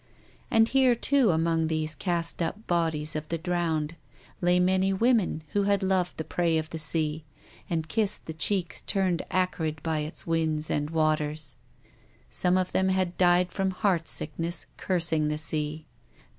And 0.49 0.67
here, 0.67 0.95
too, 0.95 1.29
among 1.29 1.67
these 1.67 1.93
cast 1.93 2.41
up 2.41 2.65
bodies 2.65 3.15
of 3.15 3.27
the 3.29 3.37
drowned, 3.37 3.95
lay 4.41 4.59
many 4.59 4.91
women 4.91 5.43
who 5.49 5.61
had 5.65 5.83
loved 5.83 6.17
the 6.17 6.23
prey 6.23 6.57
of 6.57 6.71
the 6.71 6.79
sea, 6.79 7.23
and 7.69 7.87
kissed 7.87 8.25
the 8.25 8.33
cheeks 8.33 8.81
turned 8.81 9.21
acrid 9.29 9.79
by 9.83 9.99
its 9.99 10.25
winds 10.25 10.71
and 10.71 10.89
waters. 10.89 11.55
Some 12.31 12.57
of 12.57 12.71
them 12.71 12.89
had 12.89 13.15
died 13.15 13.51
from 13.51 13.69
heart 13.69 14.07
sickness, 14.07 14.65
cursing 14.75 15.27
the 15.27 15.37
sea. 15.37 15.85